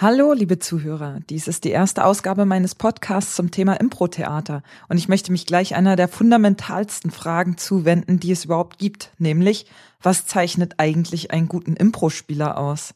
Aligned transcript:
Hallo, 0.00 0.32
liebe 0.32 0.60
Zuhörer. 0.60 1.18
Dies 1.28 1.48
ist 1.48 1.64
die 1.64 1.70
erste 1.70 2.04
Ausgabe 2.04 2.44
meines 2.44 2.76
Podcasts 2.76 3.34
zum 3.34 3.50
Thema 3.50 3.72
Impro-Theater 3.72 4.62
und 4.88 4.96
ich 4.96 5.08
möchte 5.08 5.32
mich 5.32 5.44
gleich 5.44 5.74
einer 5.74 5.96
der 5.96 6.06
fundamentalsten 6.06 7.10
Fragen 7.10 7.56
zuwenden, 7.58 8.20
die 8.20 8.30
es 8.30 8.44
überhaupt 8.44 8.78
gibt, 8.78 9.10
nämlich, 9.18 9.66
was 10.00 10.24
zeichnet 10.24 10.74
eigentlich 10.76 11.32
einen 11.32 11.48
guten 11.48 11.74
Impro-Spieler 11.74 12.58
aus? 12.58 12.94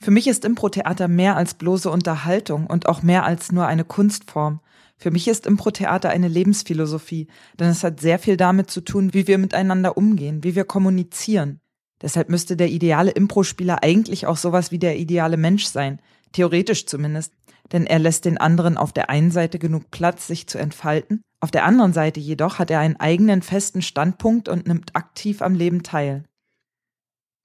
Für 0.00 0.10
mich 0.10 0.26
ist 0.26 0.46
Impro-Theater 0.46 1.08
mehr 1.08 1.36
als 1.36 1.52
bloße 1.52 1.90
Unterhaltung 1.90 2.68
und 2.68 2.88
auch 2.88 3.02
mehr 3.02 3.26
als 3.26 3.52
nur 3.52 3.66
eine 3.66 3.84
Kunstform. 3.84 4.60
Für 4.96 5.10
mich 5.10 5.28
ist 5.28 5.44
Impro-Theater 5.44 6.08
eine 6.08 6.28
Lebensphilosophie, 6.28 7.28
denn 7.60 7.68
es 7.68 7.84
hat 7.84 8.00
sehr 8.00 8.18
viel 8.18 8.38
damit 8.38 8.70
zu 8.70 8.80
tun, 8.80 9.12
wie 9.12 9.26
wir 9.26 9.36
miteinander 9.36 9.98
umgehen, 9.98 10.42
wie 10.42 10.54
wir 10.54 10.64
kommunizieren. 10.64 11.60
Deshalb 12.04 12.28
müsste 12.28 12.54
der 12.54 12.68
ideale 12.68 13.12
Impro-Spieler 13.12 13.82
eigentlich 13.82 14.26
auch 14.26 14.36
sowas 14.36 14.70
wie 14.70 14.78
der 14.78 14.98
ideale 14.98 15.38
Mensch 15.38 15.64
sein, 15.64 16.02
theoretisch 16.32 16.84
zumindest, 16.84 17.32
denn 17.72 17.86
er 17.86 17.98
lässt 17.98 18.26
den 18.26 18.36
anderen 18.36 18.76
auf 18.76 18.92
der 18.92 19.08
einen 19.08 19.30
Seite 19.30 19.58
genug 19.58 19.90
Platz, 19.90 20.26
sich 20.26 20.46
zu 20.46 20.58
entfalten, 20.58 21.22
auf 21.40 21.50
der 21.50 21.64
anderen 21.64 21.94
Seite 21.94 22.20
jedoch 22.20 22.58
hat 22.58 22.70
er 22.70 22.80
einen 22.80 23.00
eigenen 23.00 23.40
festen 23.40 23.80
Standpunkt 23.80 24.50
und 24.50 24.66
nimmt 24.66 24.94
aktiv 24.94 25.40
am 25.40 25.54
Leben 25.54 25.82
teil. 25.82 26.24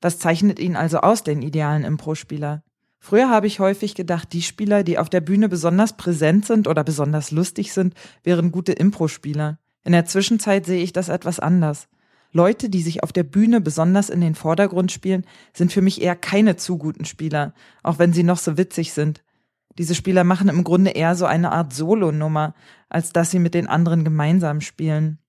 Was 0.02 0.20
zeichnet 0.20 0.60
ihn 0.60 0.76
also 0.76 1.00
aus, 1.00 1.24
den 1.24 1.42
idealen 1.42 1.86
Impro-Spieler? 1.86 2.62
Früher 3.00 3.30
habe 3.30 3.48
ich 3.48 3.62
häufig 3.62 3.96
gedacht, 3.96 4.34
die 4.34 4.42
Spieler, 4.42 4.84
die 4.84 4.98
auf 4.98 5.10
der 5.10 5.22
Bühne 5.22 5.48
besonders 5.48 5.96
präsent 5.96 6.46
sind 6.46 6.68
oder 6.68 6.84
besonders 6.84 7.32
lustig 7.32 7.72
sind, 7.72 7.94
wären 8.24 8.52
gute 8.52 8.74
Impro-Spieler. 8.74 9.58
In 9.86 9.94
der 9.94 10.06
Zwischenzeit 10.06 10.66
sehe 10.66 10.84
ich 10.84 10.92
das 10.92 11.08
etwas 11.08 11.40
anders. 11.40 11.88
Leute, 12.32 12.70
die 12.70 12.82
sich 12.82 13.04
auf 13.04 13.12
der 13.12 13.24
Bühne 13.24 13.60
besonders 13.60 14.10
in 14.10 14.22
den 14.22 14.36
Vordergrund 14.36 14.92
spielen, 14.92 15.26
sind 15.54 15.74
für 15.74 15.82
mich 15.82 16.02
eher 16.02 16.16
keine 16.16 16.56
zu 16.56 16.78
guten 16.78 17.06
Spieler, 17.06 17.54
auch 17.82 17.98
wenn 17.98 18.14
sie 18.14 18.24
noch 18.24 18.38
so 18.38 18.58
witzig 18.58 18.94
sind. 18.94 19.24
Diese 19.78 19.96
Spieler 19.96 20.24
machen 20.24 20.50
im 20.50 20.64
Grunde 20.64 20.92
eher 20.92 21.16
so 21.16 21.26
eine 21.26 21.52
Art 21.52 21.74
Solo-Nummer, 21.74 22.54
als 22.90 23.14
dass 23.14 23.32
sie 23.32 23.40
mit 23.40 23.54
den 23.54 23.68
anderen 23.68 24.04
gemeinsam 24.04 24.62
spielen. 24.62 25.20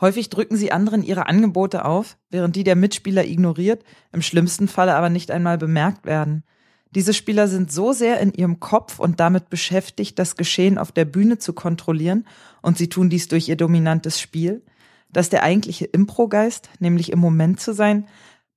Häufig 0.00 0.30
drücken 0.30 0.56
sie 0.56 0.72
anderen 0.72 1.02
ihre 1.02 1.26
Angebote 1.26 1.84
auf, 1.84 2.16
während 2.30 2.56
die 2.56 2.64
der 2.64 2.76
Mitspieler 2.76 3.24
ignoriert, 3.24 3.84
im 4.12 4.22
schlimmsten 4.22 4.68
Falle 4.68 4.94
aber 4.94 5.10
nicht 5.10 5.30
einmal 5.30 5.58
bemerkt 5.58 6.06
werden. 6.06 6.44
Diese 6.94 7.14
Spieler 7.14 7.48
sind 7.48 7.72
so 7.72 7.92
sehr 7.92 8.20
in 8.20 8.32
ihrem 8.32 8.60
Kopf 8.60 8.98
und 8.98 9.20
damit 9.20 9.48
beschäftigt, 9.48 10.18
das 10.18 10.36
Geschehen 10.36 10.76
auf 10.76 10.92
der 10.92 11.04
Bühne 11.04 11.38
zu 11.38 11.52
kontrollieren, 11.52 12.26
und 12.62 12.78
sie 12.78 12.88
tun 12.88 13.10
dies 13.10 13.28
durch 13.28 13.48
ihr 13.48 13.56
dominantes 13.56 14.20
Spiel, 14.20 14.62
dass 15.12 15.28
der 15.28 15.42
eigentliche 15.42 15.84
Improgeist, 15.84 16.70
nämlich 16.78 17.12
im 17.12 17.18
Moment 17.18 17.60
zu 17.60 17.72
sein, 17.74 18.08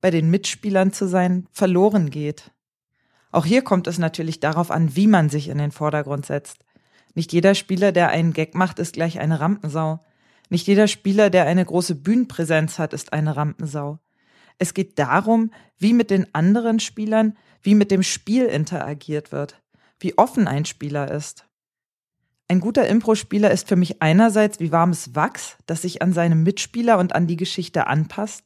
bei 0.01 0.11
den 0.11 0.29
Mitspielern 0.29 0.91
zu 0.93 1.07
sein, 1.07 1.47
verloren 1.51 2.09
geht. 2.09 2.51
Auch 3.31 3.45
hier 3.45 3.63
kommt 3.63 3.87
es 3.87 3.97
natürlich 3.97 4.39
darauf 4.39 4.71
an, 4.71 4.95
wie 4.95 5.07
man 5.07 5.29
sich 5.29 5.49
in 5.49 5.57
den 5.57 5.71
Vordergrund 5.71 6.25
setzt. 6.25 6.63
Nicht 7.13 7.33
jeder 7.33 7.55
Spieler, 7.55 7.91
der 7.91 8.09
einen 8.09 8.33
Gag 8.33 8.55
macht, 8.55 8.79
ist 8.79 8.93
gleich 8.93 9.19
eine 9.19 9.39
Rampensau. 9.39 9.99
Nicht 10.49 10.67
jeder 10.67 10.87
Spieler, 10.87 11.29
der 11.29 11.45
eine 11.45 11.65
große 11.65 11.95
Bühnenpräsenz 11.95 12.77
hat, 12.79 12.93
ist 12.93 13.13
eine 13.13 13.35
Rampensau. 13.35 13.99
Es 14.57 14.73
geht 14.73 14.99
darum, 14.99 15.51
wie 15.77 15.93
mit 15.93 16.11
den 16.11 16.33
anderen 16.33 16.79
Spielern, 16.79 17.37
wie 17.61 17.75
mit 17.75 17.91
dem 17.91 18.03
Spiel 18.03 18.45
interagiert 18.45 19.31
wird, 19.31 19.61
wie 19.99 20.17
offen 20.17 20.47
ein 20.47 20.65
Spieler 20.65 21.11
ist. 21.11 21.45
Ein 22.47 22.59
guter 22.59 22.87
Impro-Spieler 22.87 23.49
ist 23.49 23.67
für 23.67 23.75
mich 23.75 24.03
einerseits 24.03 24.59
wie 24.59 24.71
warmes 24.71 25.15
Wachs, 25.15 25.57
das 25.65 25.81
sich 25.81 26.03
an 26.03 26.13
seine 26.13 26.35
Mitspieler 26.35 26.99
und 26.99 27.15
an 27.15 27.25
die 27.25 27.37
Geschichte 27.37 27.87
anpasst. 27.87 28.43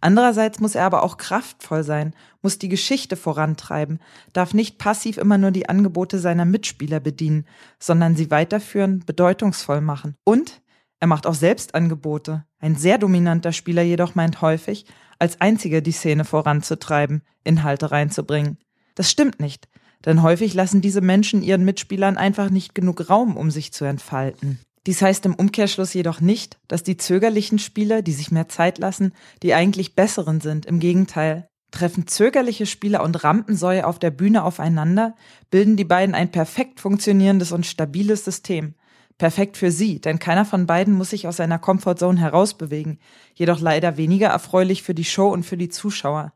Andererseits 0.00 0.60
muss 0.60 0.76
er 0.76 0.84
aber 0.84 1.02
auch 1.02 1.16
kraftvoll 1.16 1.82
sein, 1.82 2.14
muss 2.42 2.58
die 2.58 2.68
Geschichte 2.68 3.16
vorantreiben, 3.16 3.98
darf 4.32 4.54
nicht 4.54 4.78
passiv 4.78 5.18
immer 5.18 5.36
nur 5.36 5.50
die 5.50 5.68
Angebote 5.68 6.20
seiner 6.20 6.44
Mitspieler 6.44 7.00
bedienen, 7.00 7.44
sondern 7.80 8.14
sie 8.14 8.30
weiterführen, 8.30 9.02
bedeutungsvoll 9.04 9.80
machen. 9.80 10.14
Und 10.24 10.62
er 11.00 11.08
macht 11.08 11.26
auch 11.26 11.34
selbst 11.34 11.74
Angebote. 11.74 12.44
Ein 12.60 12.76
sehr 12.76 12.98
dominanter 12.98 13.52
Spieler 13.52 13.82
jedoch 13.82 14.14
meint 14.14 14.42
häufig, 14.42 14.86
als 15.18 15.40
einziger 15.40 15.80
die 15.80 15.92
Szene 15.92 16.24
voranzutreiben, 16.24 17.22
Inhalte 17.42 17.90
reinzubringen. 17.90 18.58
Das 18.94 19.10
stimmt 19.10 19.40
nicht 19.40 19.68
denn 20.04 20.22
häufig 20.22 20.54
lassen 20.54 20.80
diese 20.80 21.00
Menschen 21.00 21.42
ihren 21.42 21.64
Mitspielern 21.64 22.16
einfach 22.16 22.50
nicht 22.50 22.74
genug 22.74 23.10
Raum, 23.10 23.36
um 23.36 23.50
sich 23.50 23.72
zu 23.72 23.84
entfalten. 23.84 24.58
Dies 24.86 25.02
heißt 25.02 25.26
im 25.26 25.34
Umkehrschluss 25.34 25.92
jedoch 25.92 26.20
nicht, 26.20 26.58
dass 26.66 26.82
die 26.82 26.96
zögerlichen 26.96 27.58
Spieler, 27.58 28.00
die 28.00 28.12
sich 28.12 28.30
mehr 28.30 28.48
Zeit 28.48 28.78
lassen, 28.78 29.12
die 29.42 29.52
eigentlich 29.52 29.94
besseren 29.94 30.40
sind. 30.40 30.64
Im 30.66 30.80
Gegenteil. 30.80 31.48
Treffen 31.70 32.06
zögerliche 32.06 32.66
Spieler 32.66 33.02
und 33.02 33.22
Rampensäue 33.22 33.86
auf 33.86 33.98
der 33.98 34.10
Bühne 34.10 34.42
aufeinander, 34.42 35.14
bilden 35.50 35.76
die 35.76 35.84
beiden 35.84 36.14
ein 36.14 36.32
perfekt 36.32 36.80
funktionierendes 36.80 37.52
und 37.52 37.66
stabiles 37.66 38.24
System. 38.24 38.74
Perfekt 39.18 39.56
für 39.56 39.70
sie, 39.70 40.00
denn 40.00 40.18
keiner 40.18 40.46
von 40.46 40.66
beiden 40.66 40.94
muss 40.94 41.10
sich 41.10 41.28
aus 41.28 41.36
seiner 41.36 41.58
Comfortzone 41.58 42.18
herausbewegen, 42.18 42.98
jedoch 43.34 43.60
leider 43.60 43.98
weniger 43.98 44.28
erfreulich 44.28 44.82
für 44.82 44.94
die 44.94 45.04
Show 45.04 45.28
und 45.28 45.44
für 45.44 45.58
die 45.58 45.68
Zuschauer. 45.68 46.32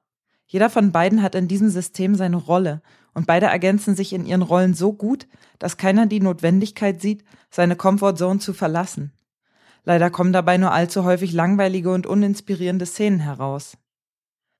Jeder 0.46 0.68
von 0.70 0.92
beiden 0.92 1.22
hat 1.22 1.34
in 1.34 1.48
diesem 1.48 1.70
System 1.70 2.14
seine 2.14 2.36
Rolle 2.36 2.82
und 3.14 3.26
beide 3.26 3.46
ergänzen 3.46 3.94
sich 3.96 4.12
in 4.12 4.26
ihren 4.26 4.42
Rollen 4.42 4.74
so 4.74 4.92
gut, 4.92 5.26
dass 5.58 5.76
keiner 5.76 6.06
die 6.06 6.20
Notwendigkeit 6.20 7.00
sieht, 7.00 7.24
seine 7.50 7.76
Comfortzone 7.76 8.40
zu 8.40 8.52
verlassen. 8.52 9.12
Leider 9.84 10.10
kommen 10.10 10.32
dabei 10.32 10.56
nur 10.56 10.72
allzu 10.72 11.04
häufig 11.04 11.32
langweilige 11.32 11.90
und 11.92 12.06
uninspirierende 12.06 12.86
Szenen 12.86 13.20
heraus. 13.20 13.76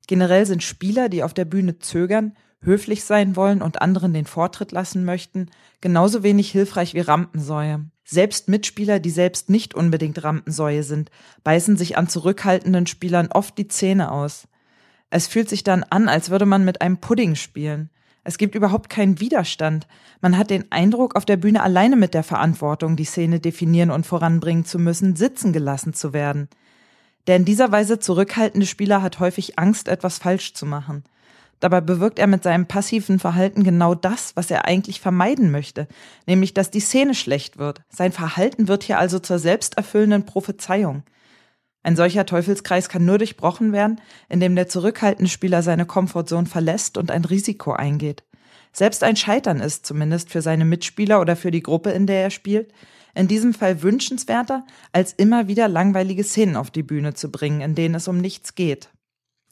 Generell 0.07 0.47
sind 0.47 0.63
Spieler, 0.63 1.09
die 1.09 1.23
auf 1.23 1.35
der 1.35 1.47
Bühne 1.47 1.79
zögern, 1.79 2.37
höflich 2.61 3.05
sein 3.05 3.37
wollen 3.37 3.63
und 3.63 3.81
anderen 3.83 4.13
den 4.13 4.27
Vortritt 4.27 4.73
lassen 4.73 5.05
möchten, 5.05 5.51
genauso 5.81 6.23
wenig 6.23 6.51
hilfreich 6.51 6.95
wie 6.95 7.01
Rampensäue. 7.01 7.85
Selbst 8.05 8.49
Mitspieler, 8.49 9.01
die 9.01 9.11
selbst 9.11 9.49
nicht 9.49 9.75
unbedingt 9.75 10.23
Rampensäue 10.23 10.83
sind, 10.83 11.11
beißen 11.43 11.77
sich 11.77 11.97
an 11.97 12.09
zurückhaltenden 12.09 12.87
Spielern 12.87 13.29
oft 13.33 13.57
die 13.57 13.69
Zähne 13.69 14.11
aus. 14.13 14.47
Es 15.09 15.27
fühlt 15.27 15.49
sich 15.49 15.65
dann 15.65 15.85
an, 15.85 16.09
als 16.09 16.29
würde 16.29 16.47
man 16.47 16.65
mit 16.65 16.83
einem 16.83 16.99
Pudding 16.99 17.35
spielen. 17.35 17.91
Es 18.25 18.39
gibt 18.39 18.55
überhaupt 18.55 18.89
keinen 18.89 19.21
Widerstand. 19.21 19.87
Man 20.23 20.37
hat 20.39 20.51
den 20.51 20.73
Eindruck, 20.73 21.15
auf 21.15 21.27
der 21.27 21.37
Bühne 21.37 21.63
alleine 21.63 21.95
mit 21.95 22.15
der 22.15 22.23
Verantwortung, 22.23 22.97
die 22.97 23.05
Szene 23.05 23.39
definieren 23.39 23.91
und 23.91 24.07
voranbringen 24.07 24.65
zu 24.65 24.79
müssen, 24.79 25.15
sitzen 25.15 25.53
gelassen 25.53 25.93
zu 25.93 26.15
werden. 26.15 26.49
Der 27.27 27.37
in 27.37 27.45
dieser 27.45 27.71
Weise 27.71 27.99
zurückhaltende 27.99 28.67
Spieler 28.67 29.03
hat 29.03 29.21
häufig 29.21 29.59
Angst, 29.59 29.89
etwas 29.89 30.19
falsch 30.19 30.55
zu 30.55 30.67
machen. 30.67 31.05
Dabei 31.61 31.81
bewirkt 31.81 32.19
er 32.19 32.27
mit 32.27 32.43
seinem 32.43 32.67
passiven 32.67 33.19
Verhalten 33.19 33.63
genau 33.63 33.95
das, 33.95 34.37
was 34.37 34.51
er 34.51 34.67
eigentlich 34.67 35.01
vermeiden 35.01 35.51
möchte, 35.51 35.87
nämlich 36.27 36.53
dass 36.53 36.71
die 36.71 36.81
Szene 36.81 37.15
schlecht 37.15 37.59
wird. 37.59 37.83
Sein 37.89 38.13
Verhalten 38.13 38.69
wird 38.69 38.83
hier 38.83 38.99
also 38.99 39.19
zur 39.19 39.39
selbsterfüllenden 39.39 40.27
Prophezeiung. 40.27 41.05
Ein 41.85 41.97
solcher 41.97 42.25
Teufelskreis 42.25 42.89
kann 42.89 43.05
nur 43.05 43.19
durchbrochen 43.19 43.73
werden, 43.73 44.01
indem 44.31 44.57
der 44.57 44.69
zurückhaltende 44.69 45.31
Spieler 45.31 45.63
seine 45.63 45.85
Komfortzone 45.85 46.47
verlässt 46.47 46.97
und 46.97 47.11
ein 47.11 47.27
Risiko 47.27 47.73
eingeht. 47.73 48.25
Selbst 48.73 49.05
ein 49.05 49.17
Scheitern 49.17 49.61
ist, 49.61 49.85
zumindest 49.85 50.31
für 50.31 50.41
seine 50.41 50.65
Mitspieler 50.65 51.21
oder 51.21 51.37
für 51.37 51.51
die 51.51 51.63
Gruppe, 51.63 51.91
in 51.91 52.07
der 52.07 52.23
er 52.23 52.31
spielt, 52.31 52.73
in 53.15 53.29
diesem 53.29 53.53
Fall 53.53 53.83
wünschenswerter, 53.83 54.65
als 54.93 55.13
immer 55.13 55.47
wieder 55.47 55.69
langweilige 55.69 56.25
Szenen 56.25 56.57
auf 56.57 56.71
die 56.71 56.83
Bühne 56.83 57.13
zu 57.13 57.31
bringen, 57.31 57.61
in 57.61 57.75
denen 57.75 57.95
es 57.95 58.09
um 58.09 58.17
nichts 58.17 58.55
geht. 58.55 58.89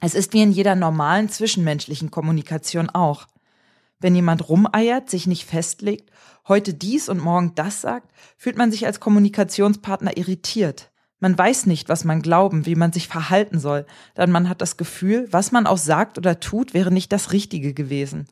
Es 0.00 0.14
ist 0.14 0.32
wie 0.32 0.42
in 0.42 0.52
jeder 0.52 0.74
normalen 0.74 1.28
zwischenmenschlichen 1.28 2.10
Kommunikation 2.10 2.88
auch. 2.88 3.26
Wenn 4.00 4.16
jemand 4.16 4.48
rumeiert, 4.48 5.10
sich 5.10 5.26
nicht 5.26 5.44
festlegt, 5.44 6.10
heute 6.48 6.72
dies 6.72 7.10
und 7.10 7.20
morgen 7.20 7.54
das 7.54 7.82
sagt, 7.82 8.10
fühlt 8.38 8.56
man 8.56 8.72
sich 8.72 8.86
als 8.86 9.00
Kommunikationspartner 9.00 10.16
irritiert. 10.16 10.91
Man 11.22 11.38
weiß 11.38 11.66
nicht, 11.66 11.88
was 11.88 12.02
man 12.02 12.20
glauben, 12.20 12.66
wie 12.66 12.74
man 12.74 12.92
sich 12.92 13.06
verhalten 13.06 13.60
soll, 13.60 13.86
denn 14.16 14.32
man 14.32 14.48
hat 14.48 14.60
das 14.60 14.76
Gefühl, 14.76 15.28
was 15.30 15.52
man 15.52 15.68
auch 15.68 15.78
sagt 15.78 16.18
oder 16.18 16.40
tut, 16.40 16.74
wäre 16.74 16.90
nicht 16.90 17.12
das 17.12 17.30
Richtige 17.30 17.74
gewesen. 17.74 18.26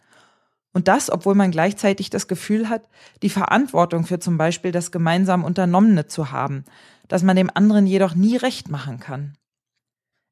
Und 0.72 0.88
das, 0.88 1.08
obwohl 1.08 1.36
man 1.36 1.52
gleichzeitig 1.52 2.10
das 2.10 2.26
Gefühl 2.26 2.68
hat, 2.68 2.88
die 3.22 3.30
Verantwortung 3.30 4.06
für 4.06 4.18
zum 4.18 4.38
Beispiel 4.38 4.72
das 4.72 4.90
gemeinsam 4.90 5.44
Unternommene 5.44 6.08
zu 6.08 6.32
haben, 6.32 6.64
dass 7.06 7.22
man 7.22 7.36
dem 7.36 7.48
anderen 7.54 7.86
jedoch 7.86 8.16
nie 8.16 8.36
recht 8.36 8.70
machen 8.70 8.98
kann. 8.98 9.36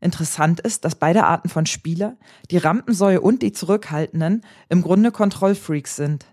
Interessant 0.01 0.59
ist, 0.59 0.85
dass 0.85 0.97
beide 0.97 1.27
Arten 1.27 1.49
von 1.49 1.65
Spieler, 1.65 2.17
die 2.51 2.59
Rampensäue 2.59 3.21
und 3.21 3.43
die 3.43 3.53
Zurückhaltenden, 3.53 4.45
im 4.69 4.83
Grunde 4.83 5.13
Kontrollfreaks 5.13 5.95
sind. 5.95 6.27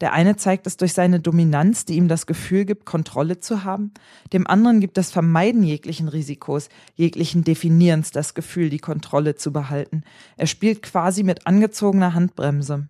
Der 0.00 0.14
eine 0.14 0.36
zeigt 0.36 0.66
es 0.66 0.76
durch 0.76 0.94
seine 0.94 1.20
Dominanz, 1.20 1.84
die 1.84 1.96
ihm 1.96 2.08
das 2.08 2.26
Gefühl 2.26 2.64
gibt, 2.64 2.86
Kontrolle 2.86 3.40
zu 3.40 3.64
haben. 3.64 3.92
Dem 4.32 4.46
anderen 4.46 4.80
gibt 4.80 4.96
das 4.96 5.10
Vermeiden 5.10 5.62
jeglichen 5.62 6.08
Risikos, 6.08 6.70
jeglichen 6.94 7.44
Definierens 7.44 8.10
das 8.10 8.34
Gefühl, 8.34 8.70
die 8.70 8.78
Kontrolle 8.78 9.34
zu 9.34 9.52
behalten. 9.52 10.04
Er 10.36 10.46
spielt 10.46 10.82
quasi 10.82 11.22
mit 11.22 11.46
angezogener 11.46 12.14
Handbremse. 12.14 12.88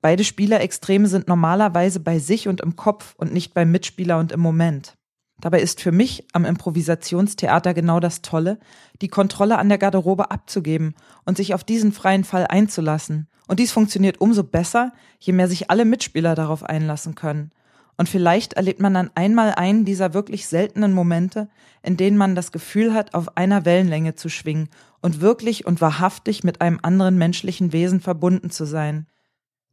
Beide 0.00 0.24
Spielerextreme 0.24 1.06
sind 1.06 1.28
normalerweise 1.28 2.00
bei 2.00 2.18
sich 2.18 2.48
und 2.48 2.60
im 2.60 2.76
Kopf 2.76 3.14
und 3.16 3.32
nicht 3.32 3.54
beim 3.54 3.70
Mitspieler 3.70 4.18
und 4.18 4.32
im 4.32 4.40
Moment. 4.40 4.96
Dabei 5.44 5.60
ist 5.60 5.82
für 5.82 5.92
mich 5.92 6.24
am 6.32 6.46
Improvisationstheater 6.46 7.74
genau 7.74 8.00
das 8.00 8.22
Tolle, 8.22 8.58
die 9.02 9.08
Kontrolle 9.08 9.58
an 9.58 9.68
der 9.68 9.76
Garderobe 9.76 10.30
abzugeben 10.30 10.94
und 11.26 11.36
sich 11.36 11.52
auf 11.52 11.62
diesen 11.62 11.92
freien 11.92 12.24
Fall 12.24 12.46
einzulassen. 12.48 13.28
Und 13.46 13.60
dies 13.60 13.70
funktioniert 13.70 14.22
umso 14.22 14.42
besser, 14.42 14.94
je 15.20 15.34
mehr 15.34 15.46
sich 15.46 15.70
alle 15.70 15.84
Mitspieler 15.84 16.34
darauf 16.34 16.62
einlassen 16.62 17.14
können. 17.14 17.50
Und 17.98 18.08
vielleicht 18.08 18.54
erlebt 18.54 18.80
man 18.80 18.94
dann 18.94 19.10
einmal 19.16 19.52
einen 19.54 19.84
dieser 19.84 20.14
wirklich 20.14 20.46
seltenen 20.46 20.94
Momente, 20.94 21.50
in 21.82 21.98
denen 21.98 22.16
man 22.16 22.34
das 22.34 22.50
Gefühl 22.50 22.94
hat, 22.94 23.12
auf 23.12 23.36
einer 23.36 23.66
Wellenlänge 23.66 24.14
zu 24.14 24.30
schwingen 24.30 24.70
und 25.02 25.20
wirklich 25.20 25.66
und 25.66 25.82
wahrhaftig 25.82 26.42
mit 26.42 26.62
einem 26.62 26.78
anderen 26.80 27.18
menschlichen 27.18 27.74
Wesen 27.74 28.00
verbunden 28.00 28.48
zu 28.48 28.64
sein. 28.64 29.08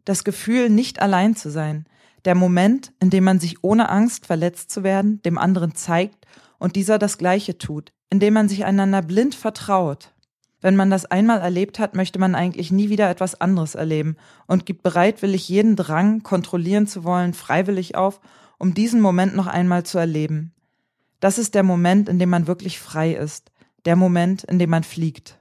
Das 0.03 0.25
Gefühl, 0.25 0.69
nicht 0.69 1.01
allein 1.01 1.37
zu 1.37 1.49
sein, 1.49 1.85
der 2.25 2.35
Moment, 2.35 2.93
in 2.99 3.09
dem 3.09 3.23
man 3.23 3.39
sich 3.39 3.63
ohne 3.63 3.89
Angst, 3.89 4.25
verletzt 4.25 4.71
zu 4.71 4.83
werden, 4.83 5.21
dem 5.23 5.37
anderen 5.37 5.75
zeigt 5.75 6.25
und 6.59 6.75
dieser 6.75 6.99
das 6.99 7.17
Gleiche 7.17 7.57
tut, 7.57 7.91
in 8.09 8.19
dem 8.19 8.33
man 8.33 8.49
sich 8.49 8.65
einander 8.65 9.01
blind 9.01 9.35
vertraut. 9.35 10.13
Wenn 10.61 10.75
man 10.75 10.91
das 10.91 11.05
einmal 11.05 11.41
erlebt 11.41 11.79
hat, 11.79 11.95
möchte 11.95 12.19
man 12.19 12.35
eigentlich 12.35 12.71
nie 12.71 12.89
wieder 12.89 13.09
etwas 13.09 13.41
anderes 13.41 13.73
erleben 13.73 14.15
und 14.45 14.67
gibt 14.67 14.83
bereitwillig 14.83 15.49
jeden 15.49 15.75
Drang, 15.75 16.21
kontrollieren 16.21 16.85
zu 16.85 17.03
wollen, 17.03 17.33
freiwillig 17.33 17.95
auf, 17.95 18.21
um 18.59 18.75
diesen 18.75 19.01
Moment 19.01 19.35
noch 19.35 19.47
einmal 19.47 19.83
zu 19.83 19.97
erleben. 19.97 20.53
Das 21.19 21.39
ist 21.39 21.55
der 21.55 21.63
Moment, 21.63 22.09
in 22.09 22.19
dem 22.19 22.29
man 22.29 22.45
wirklich 22.45 22.79
frei 22.79 23.13
ist, 23.13 23.51
der 23.85 23.95
Moment, 23.95 24.43
in 24.43 24.59
dem 24.59 24.69
man 24.69 24.83
fliegt. 24.83 25.39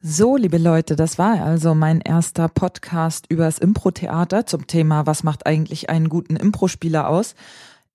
So, 0.00 0.36
liebe 0.36 0.58
Leute, 0.58 0.94
das 0.94 1.18
war 1.18 1.42
also 1.42 1.74
mein 1.74 2.00
erster 2.00 2.48
Podcast 2.48 3.26
übers 3.30 3.58
Impro-Theater 3.58 4.46
zum 4.46 4.68
Thema, 4.68 5.06
was 5.06 5.24
macht 5.24 5.44
eigentlich 5.44 5.90
einen 5.90 6.08
guten 6.08 6.36
Impro-Spieler 6.36 7.08
aus? 7.08 7.34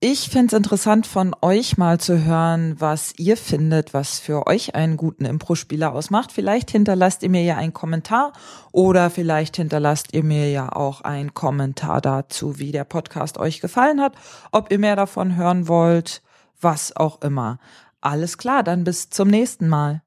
Ich 0.01 0.29
finde 0.29 0.47
es 0.47 0.57
interessant 0.57 1.07
von 1.07 1.33
euch 1.41 1.77
mal 1.77 2.01
zu 2.01 2.25
hören, 2.25 2.75
was 2.77 3.13
ihr 3.17 3.37
findet, 3.37 3.93
was 3.93 4.19
für 4.19 4.47
euch 4.47 4.75
einen 4.75 4.97
guten 4.97 5.23
Impro-Spieler 5.23 5.93
ausmacht. 5.93 6.33
Vielleicht 6.33 6.71
hinterlasst 6.71 7.23
ihr 7.23 7.29
mir 7.29 7.43
ja 7.43 7.55
einen 7.55 7.71
Kommentar 7.71 8.33
oder 8.73 9.09
vielleicht 9.09 9.55
hinterlasst 9.55 10.13
ihr 10.13 10.25
mir 10.25 10.51
ja 10.51 10.73
auch 10.73 10.99
einen 10.99 11.33
Kommentar 11.33 12.01
dazu, 12.01 12.59
wie 12.59 12.73
der 12.73 12.83
Podcast 12.83 13.37
euch 13.37 13.61
gefallen 13.61 14.01
hat, 14.01 14.17
ob 14.51 14.73
ihr 14.73 14.79
mehr 14.79 14.97
davon 14.97 15.37
hören 15.37 15.69
wollt, 15.69 16.21
was 16.59 16.93
auch 16.97 17.21
immer. 17.21 17.59
Alles 18.01 18.37
klar, 18.37 18.61
dann 18.61 18.83
bis 18.83 19.09
zum 19.09 19.29
nächsten 19.29 19.69
Mal. 19.69 20.01